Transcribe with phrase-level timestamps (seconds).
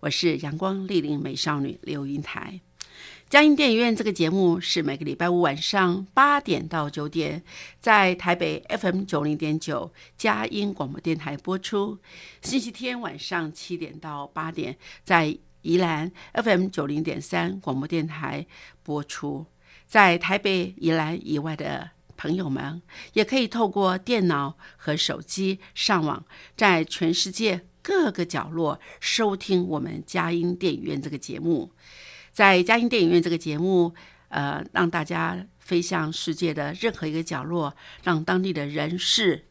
[0.00, 2.60] 我是阳光丽丽美少女刘英台。
[3.28, 7.42] 佳音电影院这个节目是每个礼拜五晚上八点到九点，
[7.80, 11.98] 在台北 FM 九零点九佳音广播电台播出；
[12.42, 18.46] 星期天晚上七点到八点，在宜兰 FM 九零点三广播电台
[18.84, 19.46] 播出。
[19.88, 22.80] 在台北、宜兰以外的朋友们
[23.14, 26.24] 也可以透过电脑和手机上网，
[26.56, 31.72] 在全世界各个角落收听我们佳音电影院这个节目。
[32.30, 33.94] 在佳音电影院这个节目，
[34.28, 39.46] 呃，让大家飞向世界的任何一个角落，让当地的人事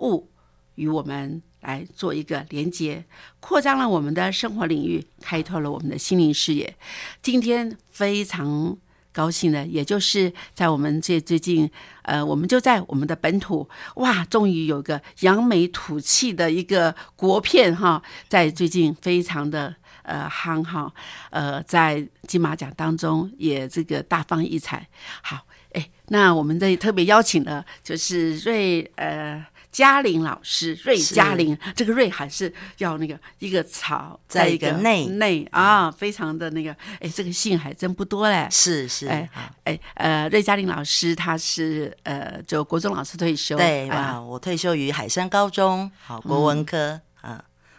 [0.00, 0.28] 物
[0.74, 3.04] 与我们来做一个连接，
[3.38, 6.76] 扩张了我们的生活领域，开拓了我们的心灵视野。
[7.22, 8.76] 今天非常。
[9.18, 11.68] 高兴的，也就是在我们这最近，
[12.02, 19.74] 呃，我们就在我们的本土，哇，终于有个扬眉吐气的一个国片哈，在最近非常的
[20.04, 20.92] 呃夯哈，
[21.30, 24.86] 呃，在金马奖当中也这个大放异彩。
[25.20, 29.44] 好，哎，那我们这里特别邀请了，就是瑞呃。
[29.70, 38.48] 嘉玲老师，瑞嘉玲，这个瑞还是要那个一个草，在一个内内啊，非常的那个，哎，这个姓还真不多嘞。
[38.50, 39.28] 是是，哎
[39.64, 47.00] 哎呃，瑞嘉玲老师，他是呃，就国中老师退休，对啊，我退休于海山高中，好国文科。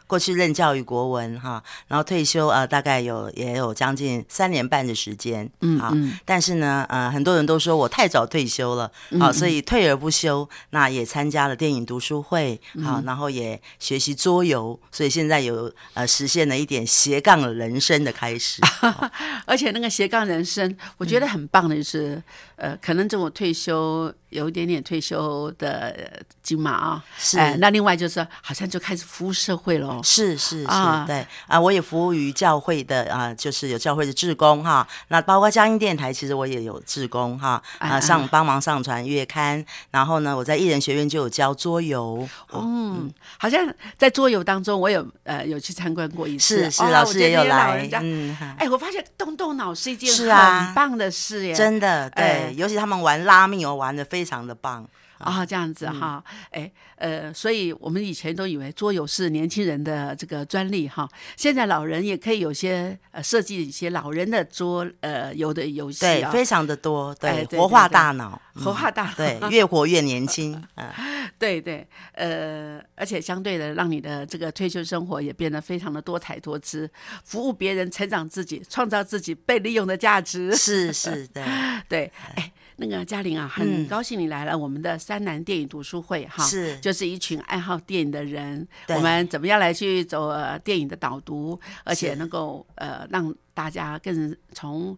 [0.09, 5.93] 过去任教于国文哈，然后退休啊，大概有也有将近三年半的时间，嗯啊，
[6.25, 18.63] 但是呢，呃，很多人都说我太早退休了，好，所以退而不休，那也参加了电影读书会，好，然后也学习桌游，所以现在有呃实现了一点斜杠人生的开始，
[19.45, 22.19] 而且那个斜杠人生，我觉得很棒的就是，
[22.55, 24.11] 呃，可能这种退休。
[24.29, 27.35] 有一点点退休的金马啊，是。
[27.57, 30.67] 那另外就是好像就开始服务社会了，是是是，
[31.07, 31.25] 对。
[31.47, 34.85] 啊，我也服务于教会的啊，就是有教会的志工哈。
[35.07, 37.63] 那包括嘉音电台，其实我也有志工哈。
[37.77, 39.65] 啊，上帮忙上传月刊。
[39.91, 43.65] 然后呢，我在艺人学院就有教桌游，嗯，好像
[43.97, 54.05] 在桌游当中，我有呃有去参观过一次，是是，老师也有来，嗯，哎，我发现动动脑是一件很棒的事耶，真的，对，尤其他们玩拉密，我玩的。
[54.09, 54.83] 非常的棒
[55.19, 61.07] 啊，这样子哈，哎呃，所以我们以前都以为桌游是年轻人的这个专利哈，
[61.37, 70.89] 现在老人也可以有些呃设计一些老人的桌呃游的游戏，对，非常的多，对，活化大脑，活化大脑，对，越活越年轻， 嗯，
[71.37, 76.89] 对对，呃，而且相对的，让你的这个退休生活也变得非常的多彩多姿，
[77.23, 81.43] 服务别人，成长自己，创造自己被利用的价值，是是，对。
[81.89, 82.51] 对，哎。
[82.79, 90.31] 那个嘉玲啊，很高兴你来了我们的三南电影读书会哈，是，就是一群爱好电影的人，我们怎么样来去走
[90.63, 94.97] 电影的导读，而且能够呃让大家更从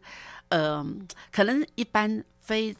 [0.50, 0.86] 呃
[1.31, 2.75] 可能一般非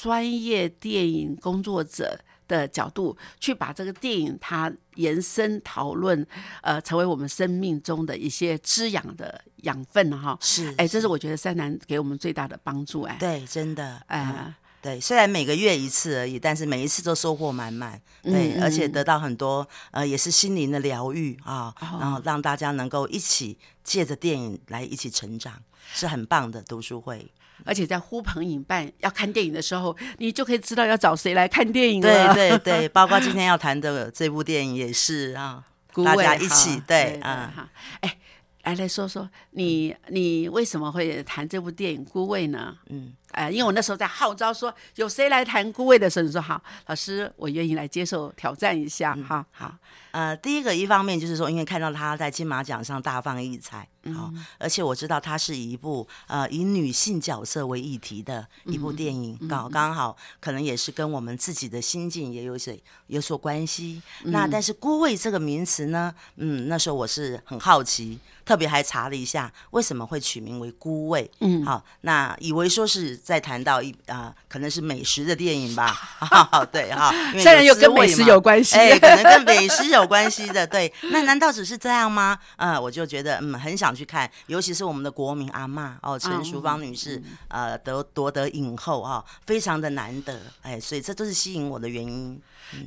[0.00, 2.18] 专业电影工作者。
[2.48, 6.26] 的角度去把这个电影它延伸讨论，
[6.60, 10.36] 呃，成为我们生命中的一些滋养的养分哈。
[10.40, 13.16] 是，哎，这是我觉得三南给我们最大的帮助哎。
[13.18, 25.62] 对，真的，哎，对，虽然每个月一次而已，但是每一次都收获满满，对，而且得到很多呃，也是心灵的疗愈啊，然后让大家能够一起借着电影来一起成长，
[25.94, 27.30] 是很棒的读书会。
[27.64, 32.34] 而且在呼朋引伴要看电影的时候，你就可以知道要找谁来看电影了。
[32.34, 35.64] 对对对，包括今天要谈的这部电影也是啊，
[36.04, 37.68] 大家一起对啊。
[38.00, 38.18] 哎，
[38.64, 42.76] 来来说说你你为什么会谈这部电影《孤味》呢？
[42.88, 49.14] 嗯，呃，因为我那时候在号召说有谁来谈《孤位》的时候，你说好，老师，我愿意来接受挑战一下。
[49.26, 49.74] 哈，好，
[50.12, 64.02] 呃，第一个一方面就是说，因为看到他在金马奖上大放异彩，好，而且我知道他是一部呃以女性角色为议题的一部电影，刚刚好可能也是跟我们自己的心境也有些有所关系。
[64.24, 68.18] 那但是“孤位”这个名词呢，嗯，那时候我是很好奇。
[68.44, 71.30] 特别还查了一下，为什么会取名为“孤位”？
[71.38, 75.96] 嗯，好，那以为说是在谈到一啊，可能是美食的电影吧？
[76.72, 80.66] 对哈，虽然又跟美食有关系，哎，可能跟美食有关系的。
[80.66, 82.38] 对，那难道只是这样吗？
[82.56, 92.40] 啊，我就觉得嗯，很想去看，尤其是我们的国民阿妈哦，陈淑芳女士，呃，得夺得影后啊，非常的难得，哎，所以这都是吸引我的原因。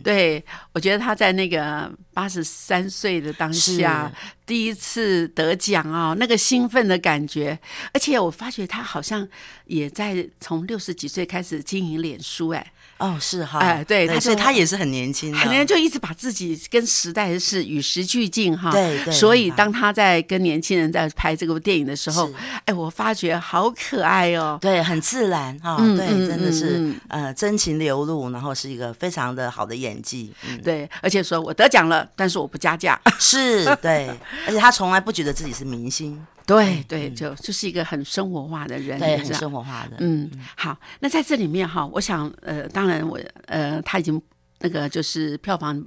[0.04, 0.44] 对，
[0.74, 4.12] 我觉得他在那个八十三岁的当下，
[4.46, 7.60] 第一次得奖啊，那个兴奋的感觉，
[7.94, 9.28] 而且我发觉他好像
[9.66, 12.72] 也在从六十几岁开始经营脸书，哎。
[12.98, 18.72] 哦，是哈，哎，对，所以他也是很年轻，很年轻就一直把自己跟时代是与时俱进哈。
[18.72, 19.14] 对对。
[19.14, 22.32] 所以当他在跟年轻人在拍这部电影的时候，
[22.64, 24.58] 哎，我发觉好可爱哦。
[24.62, 25.76] 对，很自然哈。
[25.80, 30.34] 嗯对，真的是呃真情流露，然后是一个非常的好的演技。
[30.64, 33.00] 对，而且说我得奖了，但是我不加价。
[33.20, 34.10] 是，对，
[34.48, 36.26] 而且他从来不觉得自己是明星。
[36.46, 39.98] 对对，就就是一个很生活化的人，对，很生活化的。
[40.00, 44.22] 嗯，好，那在这里面哈，我想呃，当然我呃，他已经
[44.60, 45.84] 那个就是票房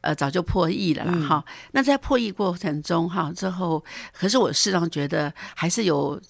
[0.00, 1.44] 呃早就破亿了啦哈。
[1.72, 6.20] 那在破亿过程中哈之后，可是我实上觉得还是有，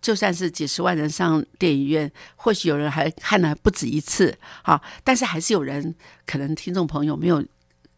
[0.00, 5.94] 就算是几十万人上电影院，或许有人还看了不止一次哈，但是还是有人
[6.24, 7.44] 可能听众朋友没有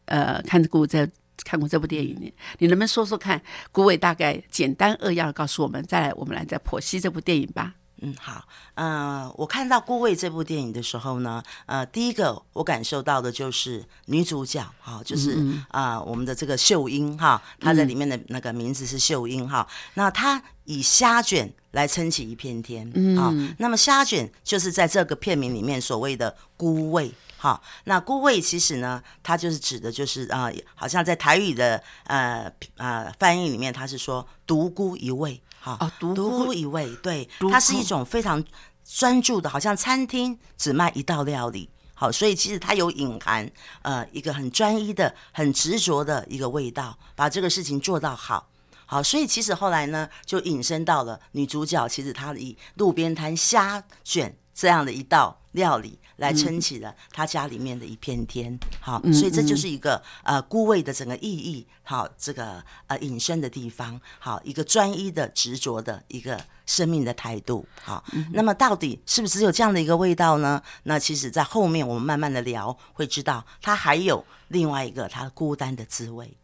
[0.07, 1.09] 呃看过在。
[1.43, 3.41] 看过这部电影，你你能不能说说看？
[3.73, 7.75] 顾伟大概简单扼要的告诉我们，再来我们来再剖析这部电影吧。
[8.01, 8.45] 嗯，好，
[8.75, 15.39] 呃，我看到顾魏这部电影的时候呢，呃，第一个我感受到的就是女主角，哈，就是
[15.69, 22.87] 啊，我们的这个秀英哈，她在里面的那个名字是秀英哈，那她以虾卷来撑起一片天，
[23.17, 27.13] 啊，那么虾卷就是在这个片名里面所谓的孤味。
[27.37, 38.43] 好，那孤味其实呢，它就是指的，就是啊，好像在台语的呃呃翻译里面，它是说独孤一味，好，独孤一味，对，它是一种非常
[38.83, 43.51] 专注的，好像餐厅只卖一道料理，好，所以其实它有隐含
[43.83, 48.49] 呃一个很专一的、很执着的一个味道，把这个事情做到好，
[48.87, 55.99] 好，所以其实后来呢，就引申到了女主角，其实她以路边摊虾卷这样的一道料理。
[56.17, 70.63] 来撑起了他家里面的一片天，好，所以这就是一个呃孤位的整个意义，好，这个呃隐身的地方，好，一个专一的执着的一个生命的态度，好，那么到底是不是只有这样的一个味道呢？
[70.85, 76.37] 那其实，在后面我们慢慢的聊，会知道它还有另外一个它孤单的滋味。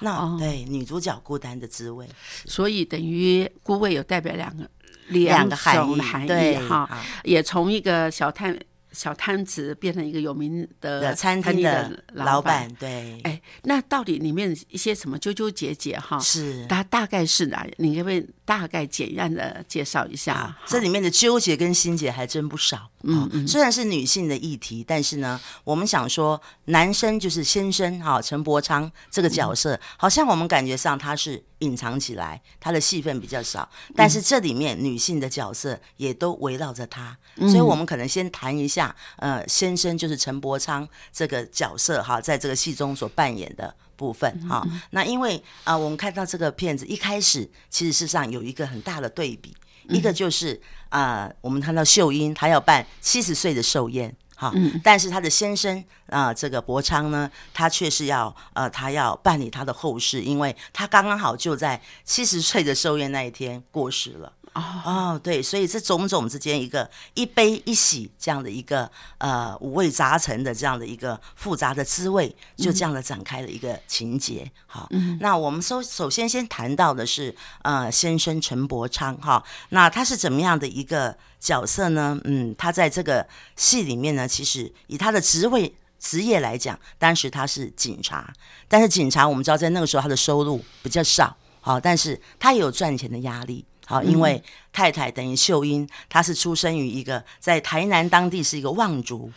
[0.00, 2.08] 那对女主角孤单的滋味，
[2.46, 4.68] 所以等于孤味有代表两个
[5.08, 6.88] 两个含义，对哈，
[7.22, 8.58] 也从一个小探。
[8.92, 16.18] 小摊子变成一个有名的餐厅的老板，对，哎，那到底里面一些什么纠纠结结哈？
[16.20, 17.66] 是，大大概是哪？
[17.78, 20.56] 你可不可以大概简要的介绍一下？
[20.66, 22.90] 这里面的纠结跟心结还真不少。
[23.04, 44.66] 嗯嗯，虽然是女性的议题，但是呢，我们想说，男生就是先生哈，陈伯昌这个角色，好像我们感觉上他是隐藏起来，他的戏份比较少，但是这里面女性的角色也都围绕着他，所以我们可能先谈一下，呃，先生就是陈伯昌这个角色哈，在这个戏中所扮演的部分哈。
[44.90, 49.54] 那因为啊，我们看到这个片子一开始，其实事实上有一个很大的对比。
[49.88, 64.32] 一个就是啊，我们看到秀英，她要办七十岁的寿宴，哈，但是她的先生啊，这个博昌呢，他却是要呃，他要办理他的后事，因为他刚刚好就在七十岁的寿宴那一天过世了。
[64.54, 74.50] 哦，对，所以这种种之间一个一悲一喜这样的一个呃五味杂陈的这样的一个复杂的滋味，就这样的展开了一个情节。
[74.66, 74.88] 好，
[75.20, 82.20] 那我们首首先先谈到的是呃先生陈伯昌哈，那他是怎么样的一个角色呢？
[82.24, 88.30] 嗯，他在这个戏里面呢，其实以他的职位职业来讲，当时他是警察，
[88.68, 93.64] 但是警察我们知道在那个时候他的收入比较少，好，但是他也有赚钱的压力。
[93.86, 99.30] 好，因为太太等于秀英，她是出生于一个在台南当地是一个望族，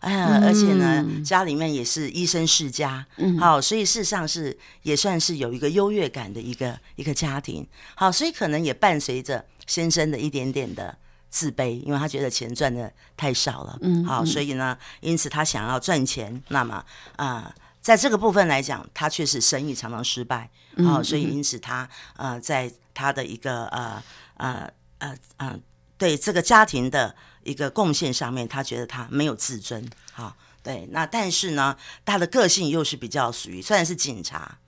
[0.00, 3.06] 哎呀，而且呢，家里面也是医生世家，
[3.38, 10.96] 好，所以事实上是也算是有一个优越感的一个一个家庭，好，所以可能也伴随着先生的一点点的
[11.28, 16.82] 自卑，因为他觉得钱赚的太少了，嗯，好，所以呢，因此他想要赚钱，那么
[17.16, 20.50] 啊，在这个部分来讲，他确实生意常常失败，
[20.84, 24.02] 好，所以因此他呃，在他的一个呃
[24.36, 25.58] 呃呃呃，
[25.96, 27.14] 对这个家庭的。
[27.42, 29.82] 一个贡献上面，他觉得他没有自尊，
[30.12, 34.58] 好，对，那但是呢，他的个性又是比较属于，虽然是警察，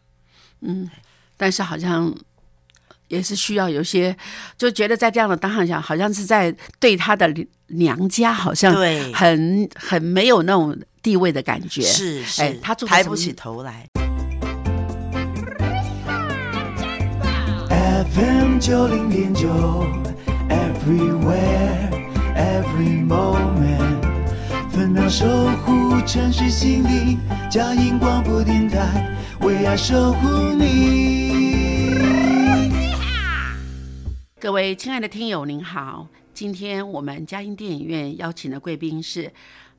[0.61, 0.89] 嗯，
[1.37, 2.13] 但是好像
[3.09, 4.17] 也是需要有些，
[4.57, 6.51] 就觉得在这样的当下，好像是在
[6.81, 7.31] 对他的
[7.67, 13.89] 娘家，好像对，很很没有那种地位的感觉，是是，他抬不起头来。
[18.15, 19.49] FM 九零点九
[20.49, 21.91] ，Everywhere。
[22.35, 24.01] Every moment，
[24.71, 25.27] 分秒守
[25.65, 27.19] 护城市心灵，
[27.51, 31.99] 嘉音广播电台为爱守护你。
[34.41, 39.33] 各位亲爱的听友，您好，今天我们嘉音电影院邀请的贵宾是。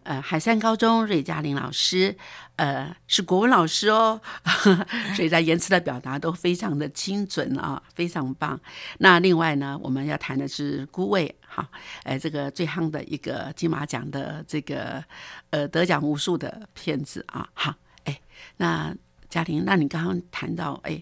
[0.03, 2.15] 呃，海山高中瑞嘉玲老师，
[2.57, 4.19] 呃，是国文老师哦，
[5.15, 8.59] 所以在言辞的表达都非常的精准啊，非常棒。
[8.99, 11.69] 那另外呢，我们要谈的是《孤味》哈，
[12.03, 15.03] 哎，这个最夯的一个金马奖的这个
[15.49, 18.19] 呃得奖无数的片子啊，好，哎，
[18.57, 18.93] 那
[19.29, 21.01] 嘉玲，那你刚刚谈到哎，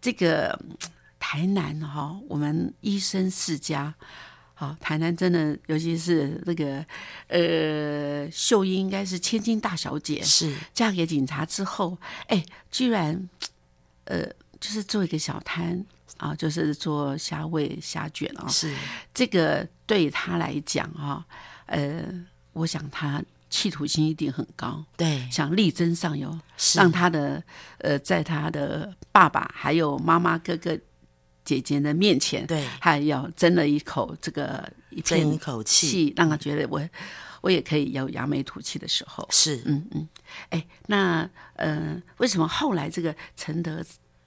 [0.00, 0.58] 这个
[1.18, 3.94] 台南哈，我们医生世家。
[4.58, 6.82] 好，台南真的，尤其是那个，
[7.28, 11.98] 呃，秀英应该是千金大小姐，是嫁给警察之后，
[12.28, 13.28] 哎，居然，
[14.04, 14.24] 呃，
[14.58, 15.84] 就是做一个小摊
[16.16, 18.74] 啊，就是做虾味、虾卷啊，是
[19.12, 21.22] 这个对她来讲啊，
[21.66, 22.02] 呃，
[22.54, 26.34] 我想她企图心一定很高，对，想力争上游，
[26.74, 27.42] 让他的
[27.80, 30.78] 呃，在他的爸爸还有妈妈、哥哥。
[31.46, 36.82] 姐姐的面前，对，还要争了一口这个一争一口气，让他觉得我
[37.40, 39.26] 我也可以有扬眉吐气的时候。
[39.30, 40.08] 是，嗯嗯，
[40.50, 43.82] 哎，那呃，为什么后来这个陈德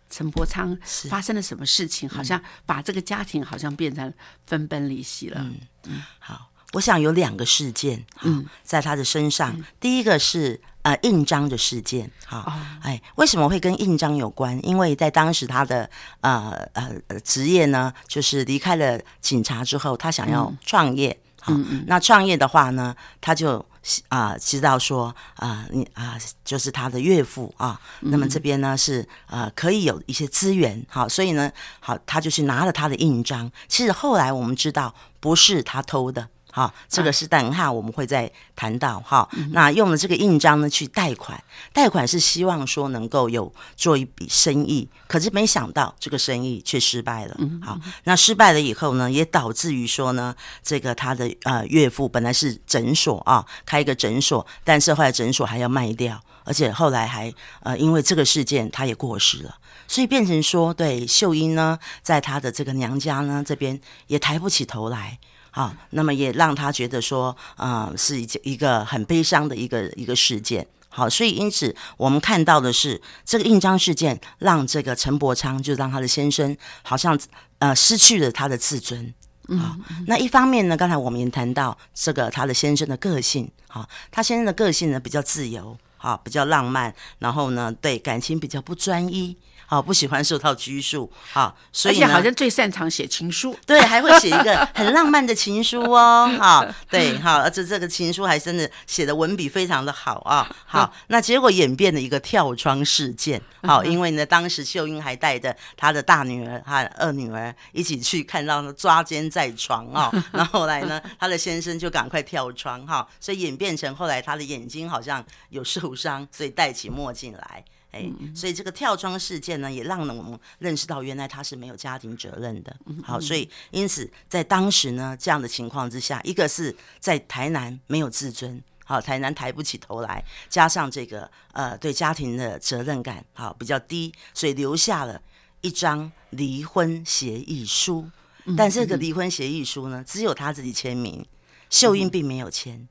[0.09, 0.75] 陈伯昌
[1.09, 2.07] 发生了什么事情？
[2.07, 4.11] 好像把这个家庭好像变成
[4.47, 5.41] 分崩离析了。
[5.41, 5.55] 嗯。
[5.89, 10.61] 嗯，好，我想有两个事件，嗯，在他的身上，第一个是。
[10.89, 14.59] 呃，印章的事件，好，哎，为什么会跟印章有关？
[14.65, 15.87] 因为在当时他的
[16.21, 21.53] 呃呃职业呢，就是离开了警察之后，他想要创业，好，
[21.85, 23.63] 那创业的话呢，他就
[24.07, 33.51] 啊知道说啊，你啊就是他的岳父啊，那么这边呢是呃可以有一些资源，好，所以呢，好，他就去拿了他的印章。
[33.67, 36.29] 其实后来我们知道，不是他偷的。
[36.51, 39.29] 好，这个是等下我们会再谈到哈。
[39.51, 41.41] 那用了这个印章呢去贷款，
[41.71, 47.37] 贷款是希望说能够有做一笔生意，可是没想到这个生意却失败了。
[47.61, 59.55] 好，那失败了以后呢，也导致于说呢，这个他的呃岳父本来是诊所啊，开一个诊所，但是后来诊所还要卖掉，而且后来还呃因为这个事件他也过世了，
[59.87, 65.19] 所以变成说对秀英呢，在他的这个娘家呢这边也抬不起头来。
[65.51, 70.65] 好，那么也让他觉得说，啊，是一件一个很悲伤的一个一个事件。
[70.89, 77.17] 好，所以因此我们看到的是，这个印章事件让这个陈伯昌就让他的先生好像
[77.59, 79.13] 呃失去了他的自尊。
[79.49, 79.75] 好，
[80.07, 83.49] 那一方面呢，刚才我们也谈到这个他的先生的个性。
[83.67, 89.35] 好，他先生的个性呢比较自由，好，比较浪漫，然后呢对感情比较不专一。
[89.69, 117.63] 好，不喜欢受到拘束，好，所以好像最擅长写情书， 对，还会写一个很浪漫的情书哦，好，对，好，而且这个情书还真的写的文笔非常的好啊，好，那结果演变了一个跳窗事件，好，因为呢，当时秀英还带着她的大女儿和二女儿一起去看到抓奸在床啊，那后来呢，她的先生就赶快跳窗哈，所以演变成后来她的眼睛好像有受伤，所以戴起墨镜来。
[117.91, 122.75] 哎，所以这个跳窗事件呢，也让我们认识到原来他是没有家庭责任的。
[123.03, 135.19] 好，所以因此在当时呢，这样的情况之下，一个是在台南没有自尊，好，台南抬不起头来，加上这个呃对家庭的责任感好比较低，所以留下了
[135.61, 138.07] 一张离婚协议书。
[138.55, 141.25] 但这个离婚协议书呢，只有他自己签名，
[141.69, 142.87] 秀英并没有签。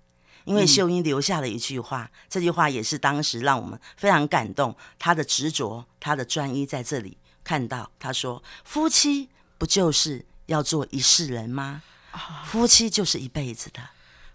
[0.48, 4.74] 因为秀英留下了一句话，这句话也是当时让我们非常感动。
[4.98, 7.90] 她的执着，她的专一，在这里看到。
[7.98, 9.28] 她说：“夫妻
[9.58, 11.82] 不就是要做一世人吗？
[12.46, 13.80] 夫妻就是一辈子的。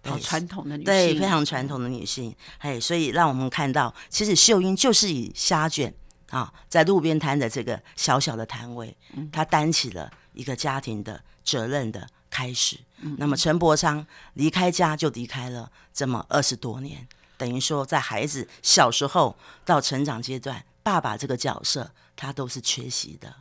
[0.05, 5.93] 好传统的女性，对，非常传统的女性，哎，所以让我们看到，其实秀英就是以虾卷
[6.29, 8.95] 啊，在路边摊的这个小小的摊位，
[9.31, 12.79] 她担起了一个家庭的责任的开始。
[13.19, 23.35] 那么陈伯昌离开家就离开了这么二十多年，等于说在孩子小时候到成长阶段，爸爸这个角色他都是缺席的。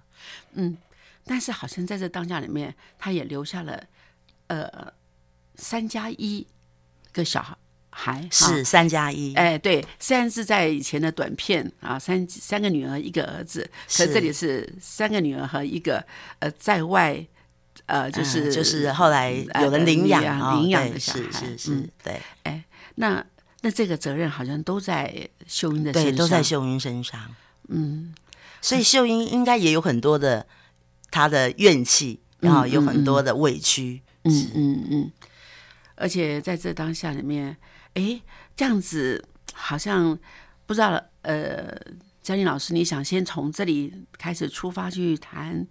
[0.53, 0.77] 嗯，
[1.25, 3.83] 但是好像在这当下里面，他也留下了
[4.49, 4.93] 呃
[5.55, 6.47] 三加一
[7.13, 7.57] 个小孩。
[7.95, 16.03] 孩是三加一，哎，对，虽然是在以前的短片啊，三三个女儿一个儿子，可这里是三个女儿和一个
[16.39, 17.23] 呃在外
[17.87, 22.65] 呃就是就是后来有人领养领养的小孩，是是是，对，哎，
[22.97, 23.25] 那
[23.61, 27.35] 那这个责任好像都在秀英的身上，对，都在秀英身上，
[27.69, 28.15] 嗯，
[28.61, 30.47] 所以秀英应该也有很多的
[31.11, 35.13] 她的怨气，然后有很多的委屈，嗯嗯嗯，
[35.95, 37.57] 而且在这当下里面。
[37.95, 38.19] 哎，
[38.57, 39.23] 这样子
[39.53, 40.19] 好像
[40.65, 41.11] 不知道了。
[41.21, 41.79] 呃，
[42.23, 45.67] 嘉玲老师，你想先从这里开始出发去谈，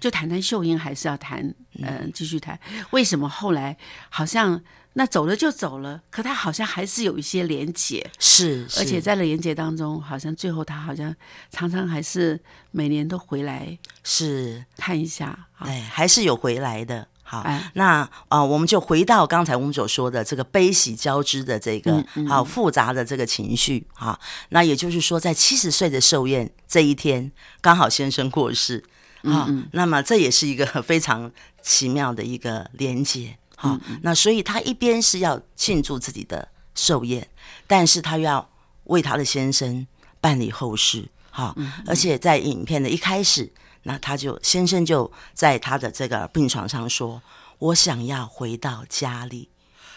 [0.00, 1.54] 就谈谈秀英，还是要谈？
[1.78, 2.58] 嗯，继续谈。
[2.90, 3.76] 为什么后来
[4.10, 4.60] 好像
[4.94, 11.14] 那走了就走了，可他好像还是有一些连结，是，而且在连结当中，好像最后他好像
[11.50, 12.38] 常常还是
[12.72, 17.06] 每年都回来，是看一下，哎，还是有回来的。
[17.32, 24.20] 好，那啊，我们就回到刚才我们所说的这个悲喜交织的这个好复杂的这个情绪啊。
[24.50, 28.84] 那也就是说，在七十岁的寿宴这一天，刚好先生过世
[29.22, 29.48] 啊。
[29.72, 33.38] 那么这也是一个非常奇妙的一个连接。
[33.56, 37.26] 好，那所以他一边是要庆祝自己的寿宴，
[37.66, 38.46] 但是他又要
[38.84, 39.86] 为他的先生
[40.20, 41.08] 办理后事。
[41.30, 43.50] 好，而且在影片的一开始。
[43.84, 47.22] 那他就先生就在他的这个病床上说
[47.58, 49.48] ：“我想要回到家里。”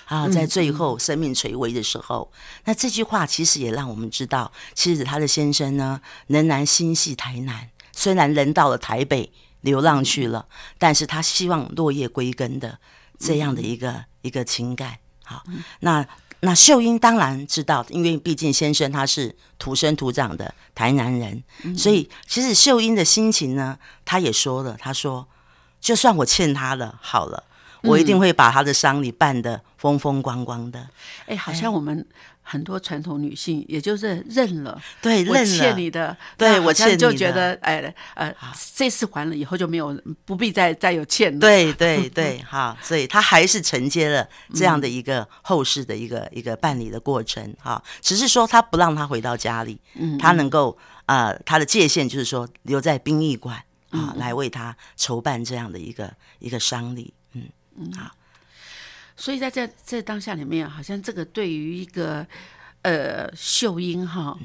[0.06, 2.32] 啊，在最后生命垂危的时候，
[2.66, 12.78] 那这句话其实也让我们知道，其实他的先生呢仍然心系台南，虽然人到了台北流浪去了，但是他希望落叶归根的
[13.18, 15.00] 这样的一个一个情感。
[15.24, 15.44] 好，
[15.80, 16.08] 那。
[16.46, 21.44] 那秀英当然知道，因为毕竟先生他是土生土长的台南人，
[21.76, 25.28] 所以其实秀英的心情呢，他也说了，他说，
[25.82, 27.44] 就算我欠他了，好了，
[27.82, 30.88] 我一定会把他的丧礼办得风风光光的。
[31.26, 32.06] 哎，好像我们。
[32.48, 38.32] 很多传统女性，也就是认了，对，认了，欠你的，对我欠你就觉得，哎，呃，
[38.76, 41.40] 这次还了以后就没有，不必再再有欠了。
[41.40, 50.78] 对对对，哈，所以他还是承接了这样的一个后世的一个 一个办理的过程，哈，只是说他不让他回到家里，嗯，他能够，
[51.08, 53.58] 呃，他的界限就是说留在殡仪馆
[53.90, 58.12] 啊，来为他筹办这样的一个一个丧礼，嗯嗯，好。
[59.18, 62.26] 所以在这这当下里面，好像这个对于一个
[62.82, 64.38] 呃秀英哈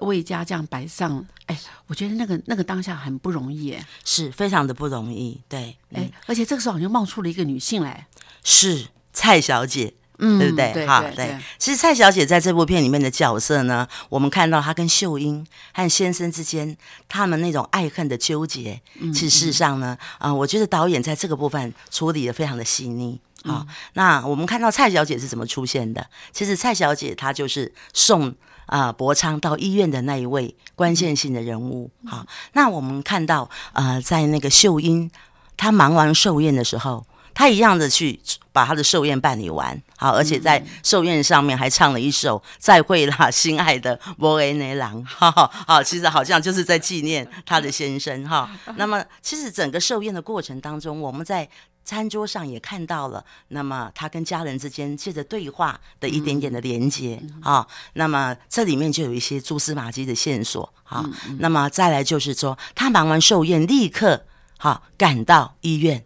[0.00, 8.06] 魏家这样摆上，哎，我觉得那个那个当下很不容易，是非常的不容易，对，哎，而且这个时候好像冒出了一个女性来，
[8.42, 10.86] 是蔡小姐，嗯，对不对？
[10.86, 16.76] 哈，对，其实蔡小姐在这部片里面的角色呢，我们看到她跟秀英和先生之间
[17.08, 18.80] 他们那种爱恨的纠结，
[19.12, 23.20] 其实事实上呢，啊，我觉得导演在这个部分处理的非常的细腻。
[23.44, 26.06] 好，那我们看到蔡小姐是怎么出现的？
[26.32, 28.34] 其实蔡小姐她就是送
[28.66, 31.90] 啊博昌到医院的那一位关键性的人物。
[32.06, 35.10] 好，那我们看到呃，在那个秀英
[35.56, 38.20] 她忙完寿宴的时候，她一样的去
[38.52, 39.80] 把她的寿宴办理完。
[39.96, 45.00] 好，而且在寿宴上面还唱了一首《再会啦，心爱的波埃内郎》。
[45.06, 48.28] 好，其实好像就是在纪念她的先生。
[48.28, 51.48] 哈，那么其实整个寿宴的过程当中，我们在
[51.84, 61.04] 餐桌上也看到了，那么他跟家人之间借着对话的一点点的连接啊，那么这里面就有一些蛛丝马迹的线索啊。
[61.38, 64.24] 那么再来就是说，他忙完寿宴，立刻
[64.58, 66.04] 哈赶到医院，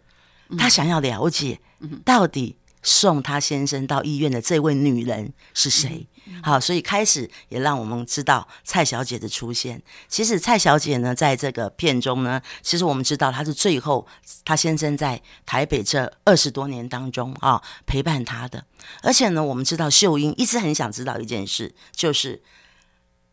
[0.57, 1.59] 他想要了解
[2.03, 2.57] 到底。
[2.87, 6.07] 送她先生到医院的这位女人是谁？
[6.41, 9.81] 好，所以开始也让我们知道蔡小姐的出现。
[10.07, 14.07] 其实蔡小姐呢，在这个片中呢，其实我们知道她是最后
[14.45, 18.65] 她先生在台北这二十多年当中啊陪伴她的。
[19.03, 22.41] 而且呢，我们知道秀英一直很想知道一件事，就是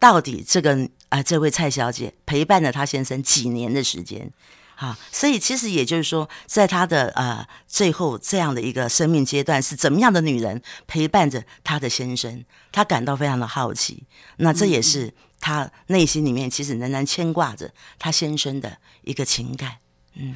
[0.01, 4.33] 到底这个啊这位蔡小姐陪伴了她先生几年的时间。
[4.77, 12.45] 好，所以其实也就是说，在他的呃最后这样的一个生命阶段，是怎么样的女人陪伴着她的先生？
[12.73, 14.03] 她感到非常的好奇。
[14.39, 19.77] 那这也是她内心里面其实仍然牵挂着她先生的一个情感。
[20.15, 20.35] 嗯，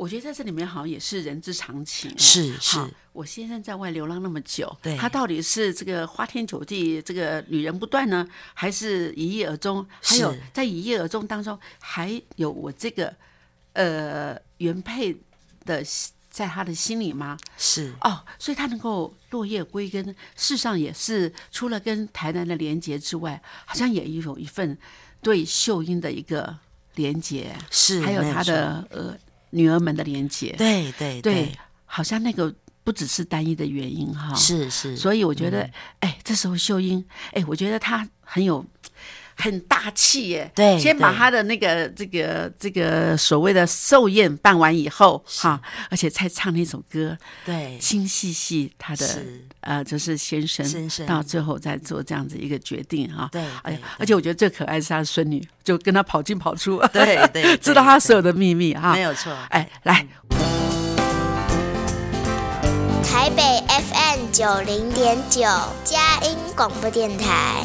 [0.00, 2.78] 我觉得在这里面好像也是人之常情、哎是是。
[3.12, 4.96] 我先生在外流浪那么久，对。
[4.96, 9.86] 他到底是这个花天酒地，这个女人不断呢，还是一夜而终？
[10.00, 13.14] 还有在一夜而终当中，还有我这个
[13.74, 15.14] 呃原配
[15.66, 15.84] 的
[16.30, 17.36] 在他的心里吗？
[17.58, 17.92] 是。
[18.00, 24.78] 哦，所以他能够落叶归根，事实上也是除了跟台南的连结之外，好像也有一份
[25.20, 26.56] 对秀英的一个
[26.94, 29.14] 连结，是，还有他的呃
[29.50, 30.54] 女儿们的连接。
[30.56, 31.52] 对对对，
[31.84, 38.64] 好像那个不只是单一的原因哈。，是是，所以我觉得，哎、这时候秀英，哎，我觉得她很有。
[39.40, 40.50] 很大气耶！
[40.54, 47.78] 对先把他的那个这个这个所谓的寿宴办完以后，哈，而且才唱那首歌，对。
[47.80, 49.22] 心细细他的
[49.60, 51.06] 呃，就是先生，先生。
[51.06, 53.28] 到最后再做这样子一个决定哈。
[53.32, 53.42] 对
[53.98, 58.92] 而且我觉得最可爱是他的孙女，就跟他跑进跑出， 对对对 知道他所有的秘密哈。
[58.92, 59.00] 没。
[59.00, 60.06] 有错，哎，来，
[63.02, 65.40] 台北 FM 九零点九，
[65.82, 67.64] 佳音广播电台；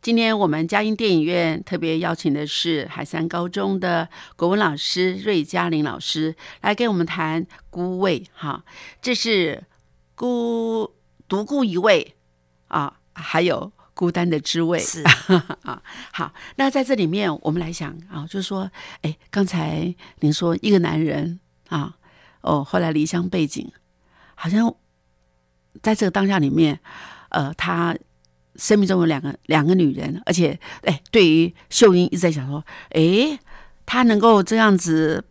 [0.00, 8.64] 今天我们佳音电影院特别邀请的是海山高中的国文老师瑞嘉玲老师来给我们谈孤味哈，
[9.02, 9.64] 这是
[10.14, 10.94] 孤
[11.26, 12.14] 独孤一味
[12.68, 14.78] 啊，还有孤单的滋味。
[14.78, 15.02] 是
[15.62, 15.82] 啊，
[16.12, 18.70] 好，那在这里面我们来想啊，就是说，
[19.02, 21.96] 哎，刚才您说一个男人啊，
[22.42, 23.70] 哦，后来离乡背景，
[24.36, 24.72] 好像
[25.82, 26.78] 在这个当下里面，
[27.30, 27.96] 呃，他
[28.58, 33.38] 生命中有两个两个女人，而且，哎，对于秀英一直在想说，哎，
[33.86, 35.24] 他能够这样子。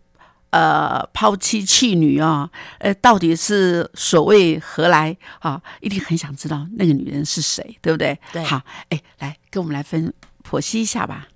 [0.49, 5.61] 呃，抛妻弃女啊，呃，到底是所谓何来啊？
[5.81, 8.17] 一定很想知道那个女人是谁，对不对？
[8.31, 10.11] 对好，哎，来跟我们来分
[10.49, 11.27] 剖析一下吧。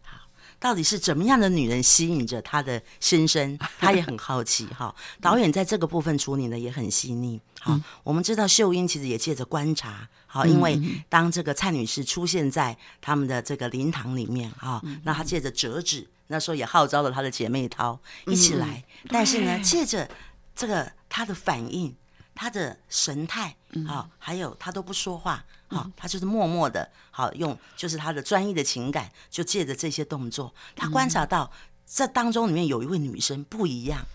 [0.60, 3.60] 到底是怎么样的女人吸引着他的先生？
[3.80, 4.96] 他也很好奇哈。
[5.20, 7.42] 导演在这个部分处理的也很细腻。
[7.60, 20.10] 好，我们知道秀英其实也借着观察，好，因为当这个蔡女士出现在他们的这个灵堂里面啊，那她借着折纸，那时候也号召了她的姐妹淘一起来，但是呢，借着
[20.56, 21.94] 这个她的反应。
[22.34, 31.52] 她的神态，好、还有她都不说话，好、她就是默默的，好用，就是她的专一的情感，就借着这些动作，她观察到
[31.86, 34.08] 这当中里面有一位女生不一样，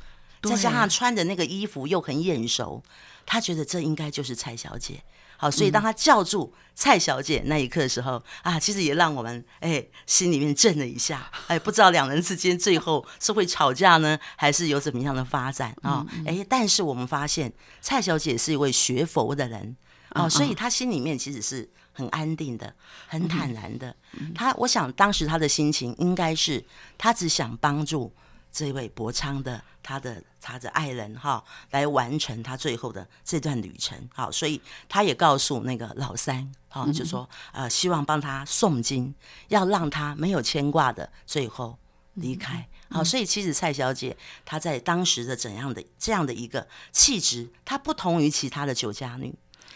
[0.42, 2.82] 再加上穿的那个衣服又很眼熟，
[3.26, 5.04] 她觉得这应该就是蔡小姐。
[5.36, 16.06] 好，所以当他叫住蔡小姐那一刻的时候啊，其实也让我们哎心里面震了一下，哎，不知道两人之间最后是会吵架呢，还是有怎么样的发展啊？
[16.26, 19.76] 哎，但是我们发现蔡小姐是一位学佛的人
[20.10, 22.74] 哦，所以她心里面其实是很安定的，
[23.06, 23.94] 很坦然的。
[24.34, 26.64] 她，我想当时她的心情应该是，
[26.96, 28.12] 她只想帮助
[28.50, 34.08] 这位博昌的他的他的爱人哈，来完成他最后的这段旅程。
[34.14, 39.14] 好，所以他也告诉那个老三，哈，就说呃，希望帮他诵经，
[39.48, 41.78] 要让他没有牵挂的最后
[42.14, 42.66] 离开。
[42.88, 49.34] 好，所以其实蔡小姐她在当时的怎样的这样的一个气质，她不同于其他的酒家女。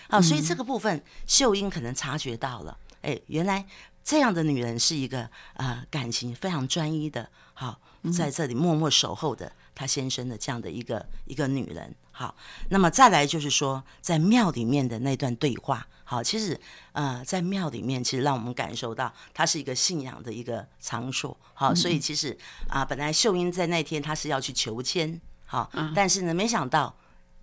[0.09, 3.67] 好，所以这个部分秀英可能察觉到了，哎，原来
[4.05, 7.81] 这样的女人是一个呃感情非常专一的，好，
[8.13, 11.95] 在这里默默守候的她先生的这样的一个一个女人。
[12.11, 12.35] 好，
[12.69, 16.59] 那么再来就是说，在庙里面的那段对话，好，其实
[16.93, 21.39] 呃，在庙里面其实让我们感受到它是一个信仰的一个场所。
[21.55, 22.37] 好，所以其实
[22.69, 26.95] 啊、本来秀英在那天她是要去求签，好，但是呢，没想到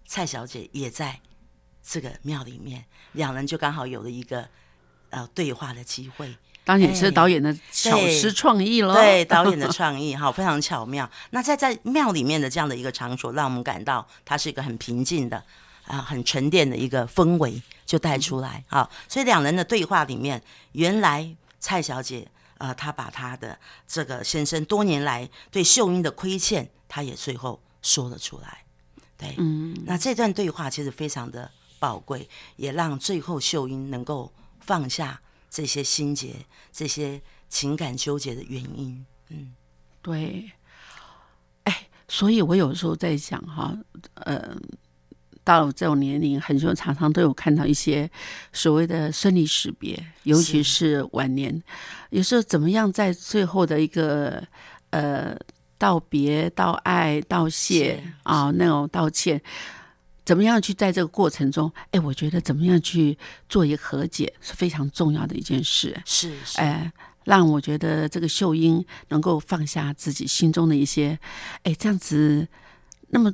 [0.05, 1.19] 蔡小姐也在
[1.81, 4.47] 这个庙里面，两人就刚好有了一个
[5.09, 6.35] 呃对话的机会。
[6.67, 8.93] 当然也是哎导演的巧思创意了。
[8.93, 11.10] 对导演的创意 哈，非常巧妙。
[11.30, 15.41] 那在在庙里面的这样的一个场所，让我们感到它是一个很平静的
[15.86, 18.89] 啊、很沉淀的一个氛围，就带出来啊。
[19.08, 22.27] 所以两人的对话里面，原来蔡小姐
[22.58, 28.65] 呃，她把她的这个先生多年来对秀英的亏欠，她也最后说了出来。
[29.17, 31.49] 对，嗯，那这段对话其实非常的
[31.80, 32.27] 宝贵，
[32.58, 36.36] 也让最后秀英能够放下这些心结、
[36.71, 39.05] 这些情感纠结的原因。
[39.29, 39.53] 嗯
[40.01, 40.51] 对，
[41.63, 43.77] 哎，所以我有时候在想哈，
[44.13, 44.55] 呃，
[45.43, 48.10] 到了这种年龄，很多常常都有看到一些
[48.53, 51.62] 所谓的生离死别，尤其是晚年，
[52.12, 54.41] 有时候怎么样在最后的一个
[54.91, 55.38] 呃
[55.77, 59.41] 道别、道爱、道谢是啊那种道歉。
[60.27, 65.97] 怎么样去在这个过程中，哎，我觉得怎么样去做一个和解是非常重要的一件事。
[66.03, 66.91] 是是，哎，
[67.23, 71.17] 让我觉得这个秀英能够放下自己心中的一些，
[71.63, 72.45] 哎，这样子，
[73.11, 73.33] 那么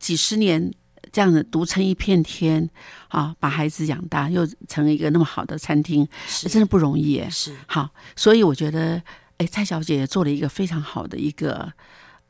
[0.00, 0.68] 几十年
[1.12, 2.68] 这样子独撑一片天，
[3.06, 7.30] 啊，把孩子养大，又成了一个那么好的餐厅，是真的不容易耶。
[7.30, 9.00] 是好，所以我觉得，
[9.38, 11.72] 哎，蔡小姐做了一个非常好的一个，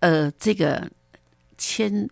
[0.01, 0.91] 呃，这个
[1.57, 2.07] 牵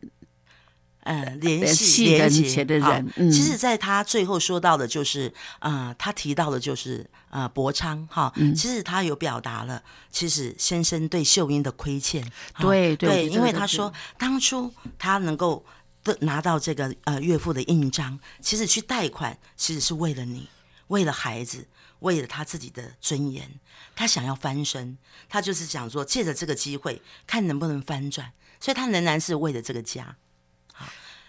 [1.05, 12.23] 嗯，联联系连接的人嗯其实，在他最后说到的，就是呃，他提到的就是呃，博昌哈，嗯其实他有表达了，其实先生对秀英的亏欠，
[12.59, 15.65] 对对对，因为他说当初他能够
[16.03, 20.49] 的拿到这个呃岳父的印章，其实去贷款，其实是为了你，
[20.89, 21.67] 为了孩子。
[22.01, 23.49] 为了他自己的尊严，
[23.97, 30.15] 他想要翻身，他就是想说借着这个机会，看能不能翻转，所以他仍然是为了这个家。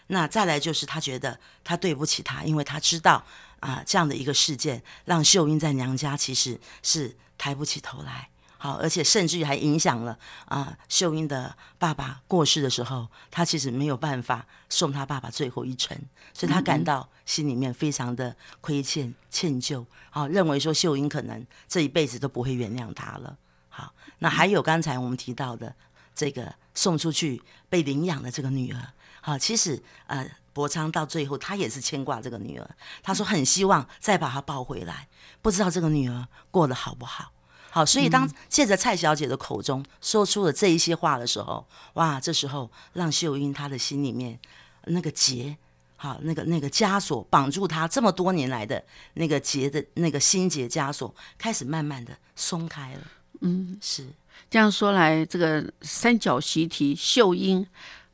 [0.08, 3.26] 那再来就是他觉得他对不起他，因为他知道
[3.60, 8.30] 啊、这样的一个事件让秀英在娘家其实是抬不起头来。
[8.58, 15.96] 好，而且甚至于还影响了啊、秀英的爸爸过世的时候，他其实没有办法送他爸爸最后一程，
[16.34, 23.38] 所以他感到心里面非常的亏欠、歉疚，好、认为说秀英可能这一辈子都不会原谅他了。
[23.70, 25.76] 好，那还有刚才我们提到的
[26.16, 28.82] 这个送出去被领养的这个女儿，
[29.26, 32.70] 好，其实呃，博昌到最后他也是牵挂这个女儿，
[33.02, 35.08] 他说很希望再把她抱回来，
[35.42, 37.32] 不知道这个女儿过得好不好。
[37.72, 44.40] 好，所以当借着蔡小姐的口中说出了这一些话的时候，哇，这时候让秀英她的心里面
[44.84, 45.58] 那个结，
[45.96, 48.86] 好，那个那个枷锁绑住她这么多年来的
[49.16, 53.02] 那个结的那个心结枷锁，开始慢慢的松开了。
[53.42, 54.08] 嗯，是
[54.52, 57.66] 这样说来，这个三角习题，秀英、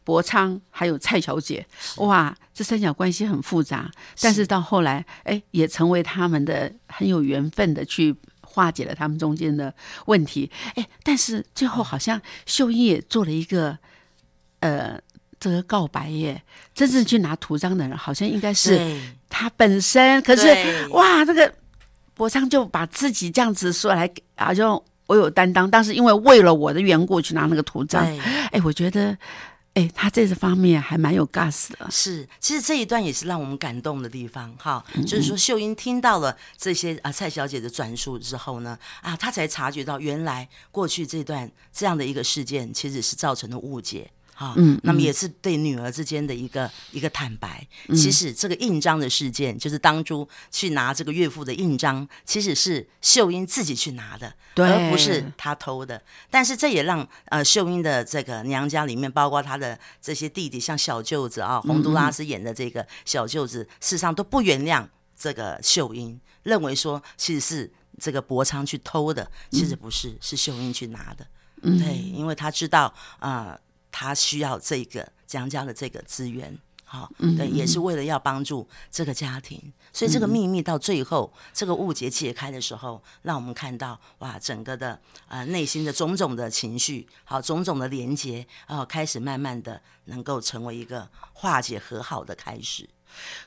[0.04, 1.66] 博昌还有蔡小姐，
[1.98, 9.74] 哇，这三角关系很复杂，但是到后来，哎，也成为他们的很有缘分的去化解了他们中间的
[10.06, 10.50] 问题。
[10.76, 13.78] 哎，但是最后好像秀英也做了一个，
[14.60, 15.00] 呃，
[15.40, 16.42] 这个告白耶，
[16.74, 20.22] 真正去拿图章的人，好像应该是他本身。
[20.24, 21.54] 可是哇，这个
[22.14, 28.04] 博昌就把自己这样子说来，好像我有担当，但是因为为了我的缘故去拿那个图章，
[28.52, 29.18] 哎，我觉得，
[29.74, 31.90] 哎，他这个方面还蛮有 gas 的。
[31.90, 44.12] 是，其实这一段也是让我们感动的地方，哈，嗯就是说秀英听到了这些啊蔡小姐的转述之后呢，啊，她才察觉到原来过去这段这样的一个事件其实是造成了误解。
[44.42, 47.68] 哈，嗯那么也是对女儿之间的一个一个坦白。
[47.88, 56.02] 嗯其实这个印章的事件，就是当初去拿这个岳父的印章，其实是秀英自己去拿的，对而不是他偷的。
[56.32, 71.28] 但是这也让呃秀英的这个娘家里面，包括她的这些弟弟，像小舅子啊，洪都拉斯演的这个小舅子，事实上都不原谅这个秀英，认为说其实是这个博昌去偷的，其实不是，是秀英去拿的。
[71.64, 73.60] 嗯对，因为他知道啊、呃
[73.92, 76.58] 他需要这个娘家的这个资源。
[76.84, 85.00] 好，对，也是为了要帮助这个家庭，所以这个秘密到最后，这个误解解开的时候，让我们看到哇，整个的
[85.30, 92.90] 呃内心的种种的情绪，好，种种的连接，哦、开始慢慢的能够成为一个化解和好的开始。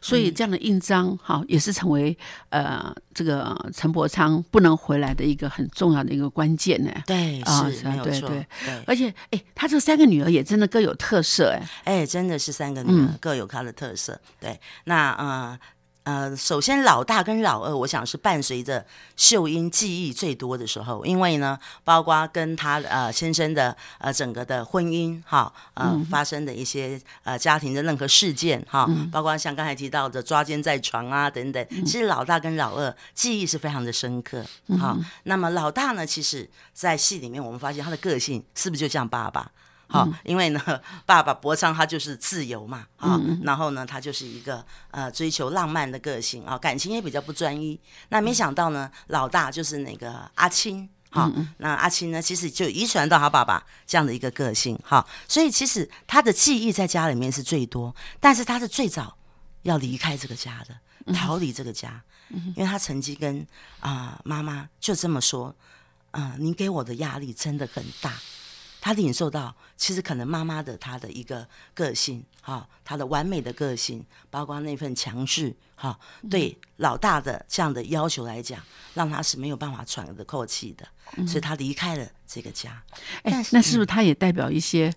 [0.00, 2.16] 所以这样的印章，哈，也是成为
[2.50, 6.90] 呃这个陈伯昌不能回来的一个很重要的一个关键呢。
[7.06, 8.46] 对，啊是没有错，对。
[8.86, 13.08] 而且，哎，他这三个女儿也真的各有特色，哎，哎，真的是三个女嗯。
[13.08, 14.20] 儿各有她的特色。
[14.40, 15.58] 对，那呃
[16.04, 18.84] 呃，首先老大跟老二，我想是伴随着
[19.16, 34.44] 秀英记忆最多的时候，因为呢，包括跟她呃先生的呃整个的婚姻哈，呃、嗯发生的一些呃家庭的任何事件哈，包括像刚才提到的抓奸在床啊等等，嗯其实老大跟老二记忆是非常的深刻。
[34.78, 39.50] 好，那么老大呢，其实在戏里面我们发现他的个性是不是就像爸爸？
[39.94, 40.60] 好，因为呢，
[41.06, 47.78] 爸爸博昌他就是自由嘛，啊，然后呢，他就是一个呃追求浪漫的个性啊，感情也比较不专一。
[48.08, 50.88] 那没想到呢，老大就是那个阿青。
[51.10, 59.16] 好，那阿青呢，其实就遗传到他爸爸这样的一个个性，哈，所以其实他的记忆在家里面是最多，但是他是最早
[59.62, 62.02] 要离开这个家的，逃离这个家，
[62.56, 63.46] 因为他曾经跟
[63.78, 65.54] 啊、妈妈就这么说，
[66.10, 68.12] 啊、您给我的压力真的很大，
[68.84, 78.60] 他领受到，其实可能妈妈的她的一个个性，哈，她的完美的个性，包括那份强势，哈，对老大的这样的要求来讲，
[78.92, 80.86] 让他是没有办法喘得口气的，
[81.26, 82.82] 所以他离开了这个家。
[83.22, 84.88] 哎，那是不是他也代表一些？
[84.88, 84.94] 嗯，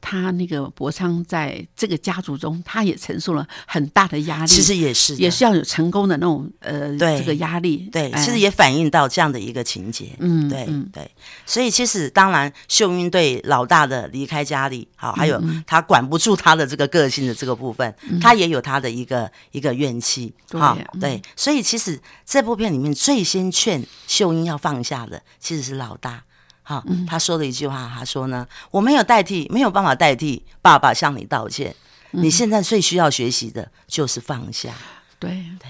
[0.00, 4.46] 他那个博昌在这个家族中，他也承受了很大的压力。
[4.46, 7.88] 其实也是，也是要有成功的那种呃，对这个压力。
[7.92, 10.16] 对，其实也反映到这样的一个情节。
[10.18, 11.10] 嗯，对对。
[11.44, 20.32] 所以其实当然，秀英对老大的离开家里，好，还有他管不住他的这个个性的这个部分，他也有他的一个一个怨气。
[20.52, 21.20] 好，对。
[21.36, 26.24] 所以其实这部片里面最先劝秀英要放下的，其实是老大。
[26.70, 31.74] 好，他说了一句话，他说呢，我没有代替，没有办法代替爸爸向你道歉。
[32.12, 34.72] 你现在最需要学习的就是放下。
[35.18, 35.68] 对对，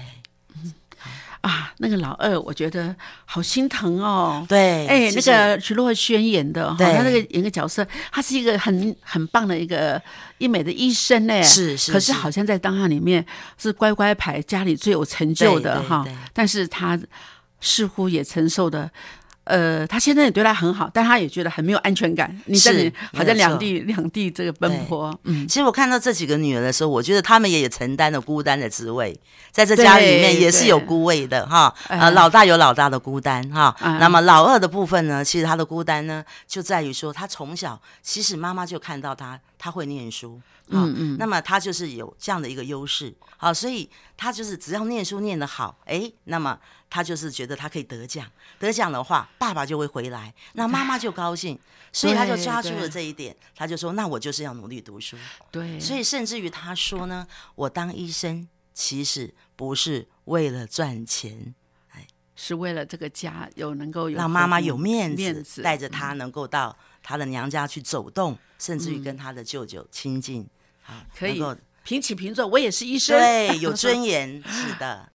[1.41, 4.45] 啊，那个老二，我觉得好心疼哦。
[4.47, 9.99] 对，哎，那个徐若瑄演的，对，他那个演个角色，他是一个很很棒的一个
[10.37, 11.41] 医美的医生呢。
[11.41, 13.25] 是是，可是好像在当下里面
[13.57, 16.05] 是乖乖牌，家里最有成就的哈。
[16.31, 16.99] 但是他
[17.59, 18.91] 似乎也承受的。
[19.43, 22.39] 呃，他现在也对他很好，但他也觉得很没有安全感。
[22.45, 22.71] 你在
[23.11, 29.19] 好像两地两地这个奔波，嗯，其实我看到这几个女儿的时候，我觉得他们也承担了孤单的滋味，
[29.51, 31.73] 在这家里面也是有孤味的哈。
[31.87, 46.59] 呃，老大有老大的孤单哈，那么老二的部分呢，其实他的孤单呢，就在于说他从小其实妈妈就看到他他会念书，嗯嗯，那么他就是有这样的一个优势，好，所以他就是只要念书念得好，哎，那么。
[46.91, 51.57] 他就是觉得他可以得奖，得奖的话，爸爸就会回来，那妈妈就高兴，
[51.93, 55.15] 所以他就抓住了这一点，他就说：“那我就是要努力读书。”
[55.49, 57.25] 对，所以甚至于他说呢
[57.55, 61.55] ：“我当医生其实不是为了赚钱，
[61.93, 70.45] 哎，是为了这个家有能够让妈妈有面子，带着他能够到他的娘家去走动，甚至于跟他的舅舅亲近，
[70.85, 71.41] 啊，可以
[71.85, 72.45] 平起平坐。
[72.45, 75.09] 我也是医生，对，有尊 严，是的。”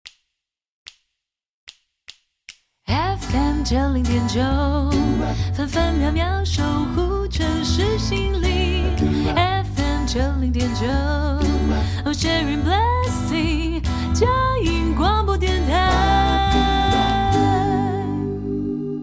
[3.65, 4.39] 九零点九，
[5.51, 6.62] 分分秒秒守
[6.93, 8.95] 护城市心灵。
[9.34, 10.86] FM 九零点九
[12.12, 13.82] ，Cherry Blessing，
[14.13, 14.28] 嘉
[14.63, 16.45] 音广播电台。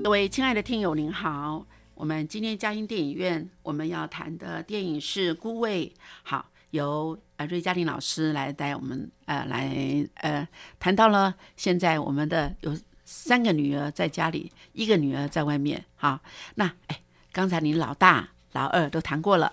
[0.04, 10.46] 各位亲爱的听友，您好，我们今天嘉音电影院我们要谈的电影是《孤味》，好，由呃瑞嘉玲老师来带我们呃来呃
[10.78, 12.72] 谈到了现在我们的有。
[13.14, 15.84] 三个女儿在家里，一个女儿在外面。
[15.96, 16.18] 好，
[16.54, 16.98] 那哎，
[17.30, 19.52] 刚才你老大、老二都谈过了，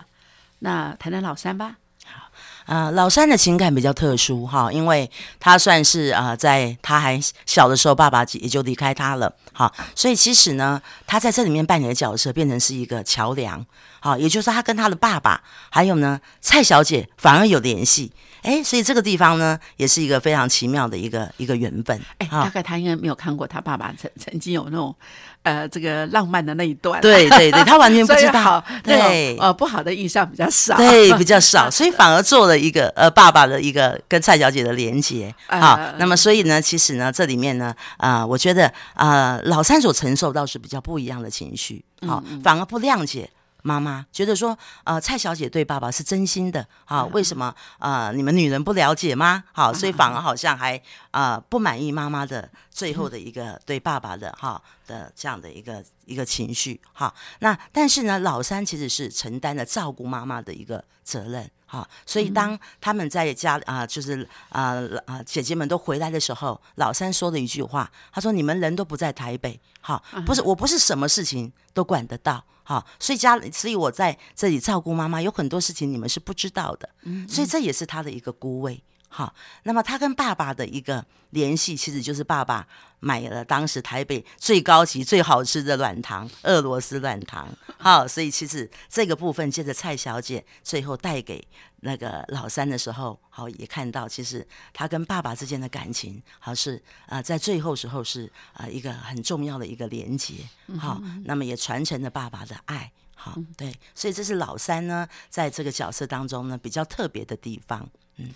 [0.60, 1.76] 那谈谈老三吧。
[2.06, 2.30] 好，
[2.64, 9.32] 呃，老三的情感比较特殊哈，因为他算是啊，在他还小的时候，爸爸也就离开他了。
[9.52, 13.64] 好，所以其实呢，他在这里面扮演的角色变成是一个桥梁。
[14.00, 18.10] 好，也就是他跟他的爸爸，还有呢蔡小姐反而有联系。
[18.42, 22.00] 哎，所以这个地方呢，也是一个非常奇妙的一个一个缘分。
[22.18, 24.94] 哎，大概他应该没有看过他爸爸曾曾经有那种，
[25.42, 27.00] 呃，这个浪漫的那一段。
[27.00, 28.62] 对对对，他完全不知道。
[28.82, 30.76] 对，呃，不好的印象比较少。
[30.76, 35.34] 对，比较少，所以反而做了一个呃爸爸的一个跟蔡小姐的连接。
[35.46, 41.84] 好，那么所以呢，其实呢，这里面呢，啊，我觉得啊，老三所承受倒是比较不一样的情绪。
[42.06, 43.28] 好，反而不谅解。
[43.62, 48.12] 妈妈觉得说，呃，蔡小姐对爸爸是真心的啊，为什么啊？
[48.12, 49.44] 你们女人不了解吗？
[49.52, 57.12] 好，所以反而好像还啊不满意妈妈的最后的一个对爸爸的哈的这样的一个一个情绪哈。
[57.40, 61.88] 那但是呢，老三其实是承担了照顾妈妈的一个责任哈。
[62.04, 64.74] 所以当他们在家啊，就是啊
[65.06, 78.80] 啊姐姐们都回来的时候，老三说了一句话，他说：“你们人都不在台北，好，不是我不是什么事情都管得到。”好，所以家里，所以我在这里照顾妈妈，有很多事情你们是不知道的，嗯，所以这也是他的一个孤位。
[79.12, 82.66] 好，那么他跟爸爸的一个联系，其实就是爸爸
[83.00, 87.48] 买了当时台北最高级、最好吃的软糖——俄罗斯软糖。
[87.76, 91.44] 好，所以其实这个部分，接着蔡小姐最后带给
[91.80, 100.34] 那个老三的时候，好也看到，其实他跟爸爸之间的感情，好是啊，在最后时候是啊一个很重要的一个连接。
[100.78, 102.92] 好，那么也传承了爸爸的爱。
[103.16, 107.90] 好，对，所以这是老三呢，在这个角色当中呢，比较特别的地方。
[108.16, 108.32] 嗯。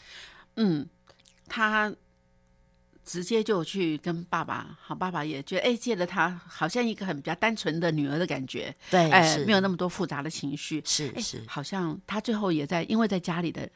[0.56, 0.86] 嗯，
[1.48, 1.94] 他
[3.04, 13.68] 直接就去跟爸爸，好，爸爸也觉得，哎，借了他，好像一个很比较单纯的女儿的感觉，对，哎，没有那么多复杂的情绪，是是，好像他最后也在，因为在家里的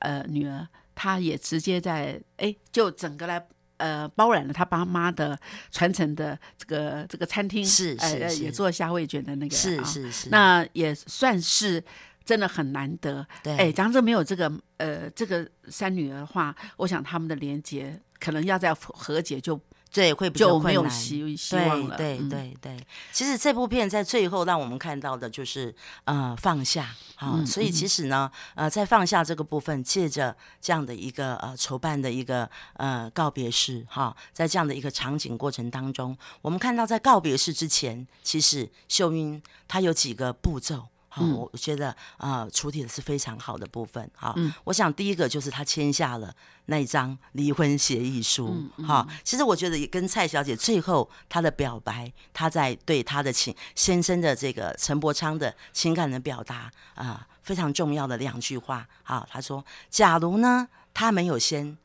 [0.00, 0.66] 呃女儿，
[0.96, 5.38] 她也直接在，哎，就整个来呃包揽了他爸妈的
[5.70, 11.84] 传承的这个这个餐厅，是是是也做虾味卷的那个，是啊是是，那也算是
[12.26, 13.26] 真的很难得。
[13.42, 19.58] 对哎，假如没有这个呃这个三女儿的话，我想他们的连接可能要在和解就
[19.92, 21.96] 对会比较就没有困难希希望了。
[21.96, 25.74] 对对嗯对对，其实这部片在最后让我们看到的就是
[26.04, 40.88] 呃放下啊、嗯所以其实呢呃在放下这个部分，借着这样的一个呃筹办的一个呃告别式哈、在这样的一个场景过程当中，我们看到在告别式之前，其实秀英她有几个步骤。
[41.16, 44.10] 好，嗯我觉得呃处理的是非常好的部分。
[44.14, 46.34] 好，嗯我想第一个就是他签下了
[46.66, 48.62] 那一张离婚协议书。
[48.76, 58.86] 嗯哈、其实我觉得也跟蔡小姐最后她的表白，她在对她的情先生的这个陈伯昌的情感的表达啊、非常重要的两句话。
[59.02, 61.78] 好，她说：“假如呢，他没有先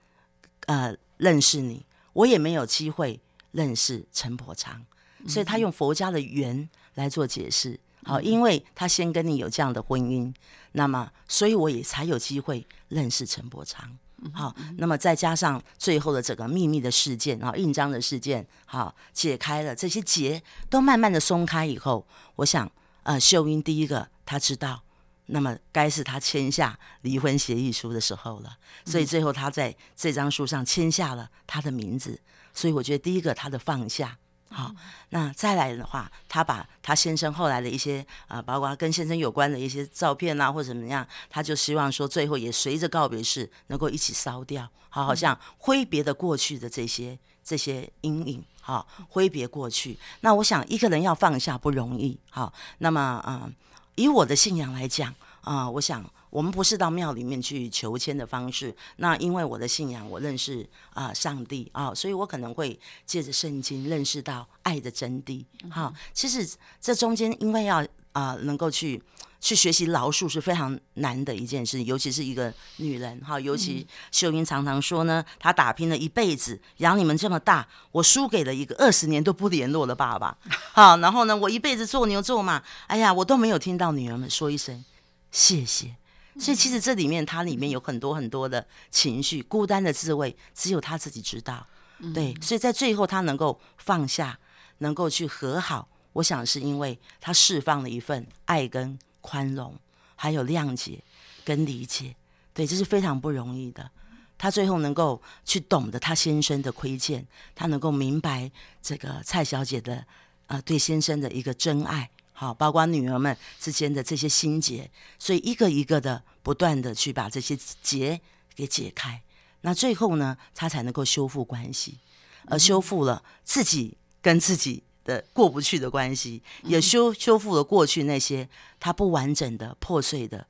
[0.65, 3.21] 呃认识你，我也没有机会
[3.51, 4.86] 认识陈伯昌。”
[5.27, 7.79] 所以他用佛家的缘来做解释。
[8.04, 10.34] 好，因为他先跟你有这样的婚姻，
[10.72, 13.97] 那么所以我也才有机会认识陈伯昌。
[14.34, 22.72] 好，那么再加上最后的整个秘密的事件啊，印章的事件，好解开了这些结，都慢慢的松开以后，我想，
[23.04, 24.84] 呃，秀英第一个他知道，
[25.26, 32.20] 那么该是他签下离婚协议书的时候了，所以最后他在这张书上签下了他的名字，
[32.54, 34.20] 所以我觉得第一个他的放下。
[34.54, 34.76] 好，
[35.10, 49.97] 那再来的话，他把他先生后来的一些呃，包括跟先生有关的一些照片啊，或者怎么样，他就希望说最后也随着告别式能够一起烧掉，好，好像挥别的过去的这些这些阴影，好，挥别过去。
[50.20, 53.52] 那我想一个人要放下不容易，好，那么啊、呃
[53.95, 58.75] 以我的信仰来讲啊、我想我们不是到庙里面去求签的方式。
[58.95, 65.45] 那因为我的信仰，我认识啊、上帝啊、所以我可能会借着圣经认识到爱的真谛。
[65.69, 66.49] 哈、其实
[66.82, 68.99] 这中间因为要啊、能够去。
[69.43, 73.39] 去学习饶恕是非常难的一件事，尤其是一个女人哈。
[73.39, 80.38] 尤其秀英常常说呢，她打拼了一辈子养你们这么大，我输给了一个二十年都不联络的爸爸。
[80.73, 84.86] 好，然后呢，我一辈子做牛做马，哎呀，我都没有听到女儿们说一声
[85.32, 85.95] 谢谢。
[86.39, 91.67] 所以其实这里面它里面有很多很多的情绪，孤单的滋味只有他自己知道。
[92.13, 94.39] 对，所以在最后他能够放下，
[94.79, 99.77] 能够去和好，我想是因为他释放了一份爱跟宽容，
[100.15, 101.03] 还有谅解
[101.45, 102.15] 跟理解。
[102.53, 103.91] 对，这是非常不容易的。
[104.38, 107.23] 他最后能够去懂得他先生的亏欠，
[107.53, 108.49] 他能够明白
[108.82, 110.03] 这个蔡小姐的
[110.47, 112.09] 呃对先生的一个真爱，
[112.42, 114.89] 好，包括女儿们之间的这些心结，
[115.20, 118.20] 所以一个一个的不断的去把这些结
[118.56, 119.22] 给解开，
[119.62, 122.00] 那最后呢，他才能够修复关系，
[122.48, 130.48] 而修复了自己跟自己的过不去的关系，也修修复了过去那些他不完整的、破碎的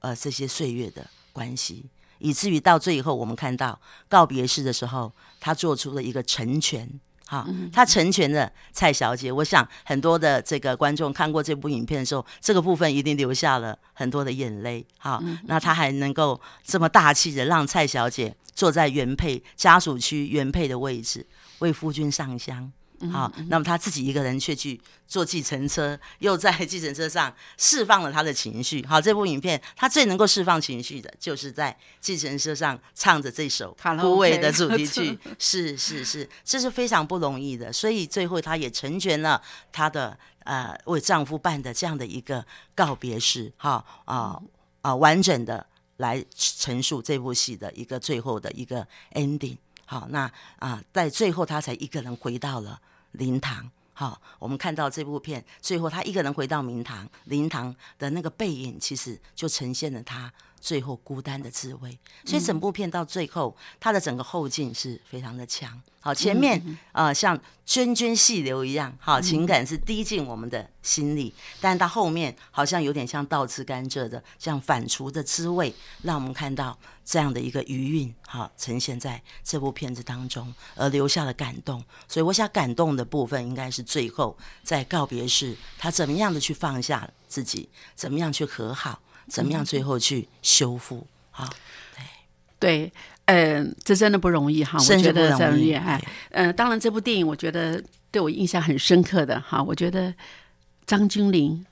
[0.00, 1.86] 呃这些岁月的关系。
[2.18, 6.98] 以至于到最后，我们看到告别式的时候，他做出了一个成全。
[7.30, 9.30] 哈，他成全了蔡小姐。
[9.30, 14.86] 我想很多的这个观众看过这部影片的时候，这个部分一定流下了很多的眼泪。
[14.96, 21.26] 好，那他还能够这么大气的让蔡小姐坐在原配家属区原配的位置，
[21.58, 22.72] 为夫君上香。
[23.12, 28.84] 好，那么他自己一个人却去坐计程车， 又在计程车上释放了他的情绪。
[28.86, 35.16] 好，这部影片他最能够释放情绪的，就是在计程车上唱着这首卡拉孤味 OK 的主题曲。
[35.38, 37.72] 是是是，这是非常不容易的。
[37.72, 39.40] 所以最后她也成全了
[39.70, 42.44] 她的呃为丈夫办的这样的一个
[42.74, 44.40] 告别式，哈啊
[44.80, 45.64] 啊完整的
[45.98, 49.56] 来陈述这部戏的一个最后的一个 ending。
[49.90, 52.78] 好，那啊，在最后他才一个人回到了
[53.12, 53.70] 灵堂。
[53.92, 61.98] 好，我们看到这部片最后他一个人回到明堂灵堂的那个背影，其实就呈现了他最后孤单的滋味。
[62.24, 65.80] 所以整部片到最后，它的整个后劲是非常的强。
[66.00, 67.36] 好，前面呃像
[67.66, 81.84] 涓涓细流一样，好情感是滴进我们的心里，但到后面好像有点像倒吃甘蔗的像反刍的滋味，让我们看到这样的一个余韵，好呈现在这部片子当中，而留下了感动。
[82.06, 91.06] 所以我想感动的部分应该是最后在告别式，他怎么样的去放下自己，怎么样去和好，怎么样最后去修复。
[91.32, 91.48] 啊，
[92.58, 92.92] 对，
[93.26, 96.02] 嗯、这真的不容易哈，我觉得真厉害。
[96.30, 100.12] 嗯、当然这部电影我觉得对我印象很深刻的哈，我觉得
[100.86, 101.64] 张君玲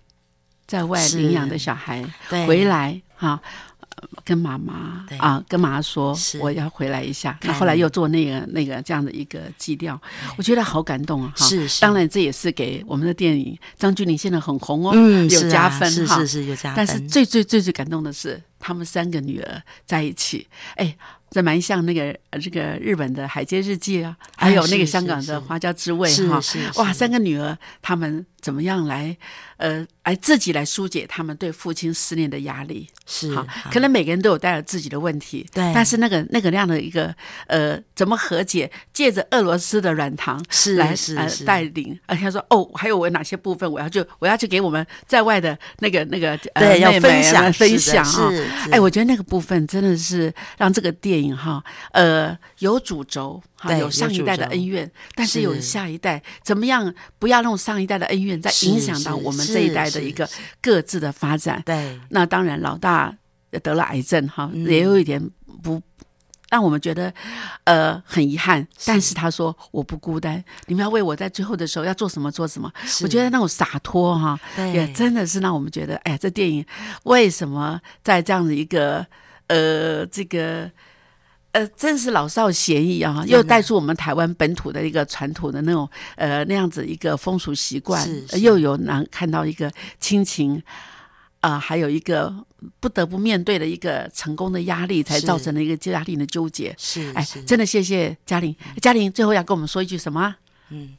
[0.67, 3.41] 在外领养的小孩对回来哈。
[4.25, 7.39] 跟妈妈啊，跟妈妈说我要回来一下。
[7.43, 10.01] 那后来又做那个那个这样的一个基调，
[10.37, 11.33] 我觉得好感动啊！
[11.37, 14.95] 哈是是当然这也是给我们的电影张钧甯现在很红哦，
[15.31, 16.19] 有加分哈。
[16.19, 16.77] 是是是有加分。
[16.77, 20.47] 但是最最最最感动的是，他们三个女儿在一起，
[20.77, 20.97] 哎，
[21.31, 26.41] 这蛮像那个呃这个日本的《海街日记》啊，还有那个香港的《花椒之味》是哈。
[26.41, 29.17] 是，哇，三个女儿她们怎么样来
[29.57, 32.89] 呃来自己来疏解他们对父亲思念的压力？
[33.07, 35.73] 是好，可能每个人都有带着自己的问题，对。
[35.73, 37.15] 但是那个那个那样的一个
[37.47, 38.71] 呃，怎么和解？
[38.93, 48.33] 借着俄罗斯的软糖是来呃带领，而且他说哦，还有我哪些部分我要去我要去给我们在外的那个那个呃对要分享分享啊
[48.71, 53.43] 哎，我觉得那个部分真的是让这个电影哈，呃，有主轴。
[53.59, 60.29] 哈，有上一代的恩怨，但是有下一代，怎么样不要让上一代的恩怨再影响到我们这一代的一个
[60.61, 61.63] 各自的发展？
[61.65, 61.99] 对。
[62.11, 63.17] 那当然，老大
[63.63, 64.67] 得了癌症哈，嗯。
[64.67, 65.19] 也有一点
[65.63, 65.81] 不
[66.51, 67.13] 让我们觉得
[67.65, 68.67] 呃很遗憾。
[68.85, 72.73] 但是他说我不孤单，你们要为我在最后的时候要做什么做什么。
[73.03, 76.65] 我觉得那种洒脱哈，对也真的是让我们觉得，哎呀，这电影
[77.05, 79.07] 为什么在这样的一个
[79.49, 80.71] 呃这个。
[81.53, 83.25] 呃，真是老少咸宜啊！
[83.27, 88.07] 又带出我们台湾本土的一个传统的那种呃那样子一个风俗习惯
[88.43, 90.63] 又有能看到一个亲情
[91.41, 92.35] 啊、还有一个
[92.81, 96.71] 不得不面对的一个成功的压力，才造成了一个家庭的纠结。
[96.71, 100.35] 哎是哎，真的谢谢嘉玲，嘉玲最后要跟我们说一句什么
[100.71, 100.97] 嗯？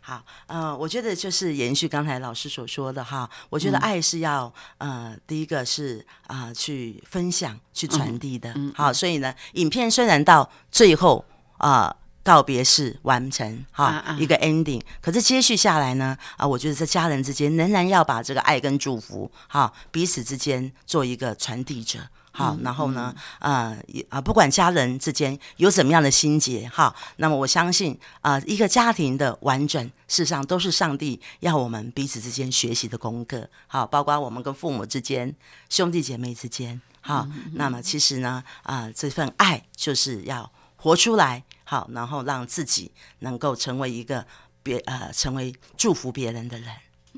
[0.00, 8.52] 好，呃，我觉得就是延续刚才老师所说的哈，我嗯觉得爱是要、呃，第一个是啊、去分享、去传递的。
[8.54, 11.24] 嗯好，所以呢，影片虽然到最后
[11.58, 11.96] 啊、
[12.26, 14.16] 告别式完成哈、啊啊。
[14.18, 22.00] 一个 ending，可是接续下来呢啊、我觉得在家人之间仍然要把这个爱跟祝福哈、彼此之间做一个传递者。
[22.32, 35.34] 好，然后呢，呃，也啊、不管家人之间有怎么样的心结，哈，那么我相信啊、一个家庭的完整，事实上都是上帝要我们彼此之间学习的功课，好，包括我们跟父母之间、
[35.70, 44.24] 兄弟姐妹之间，好，那么其实呢，啊、这份爱就是要活出来，好，然后让自己能够成为一个
[44.62, 46.68] 别呃，成为祝福别人的人，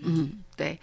[0.02, 0.78] 嗯对，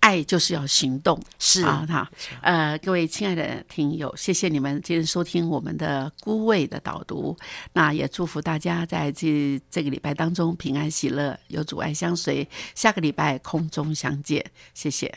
[0.00, 1.20] 爱就是要行动。
[1.38, 2.10] 是啊，哈，
[2.40, 7.36] 呃，各位亲爱的听友，谢谢你们今天收听我们的孤味的导读。
[7.72, 12.48] 那也祝福大家在这这个礼拜当中平安喜乐，有阻碍相随。
[12.74, 14.44] 下个礼拜空中相见，
[14.74, 15.12] 谢谢。